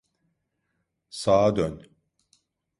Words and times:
Sağa 1.19 1.55
dön! 1.55 1.97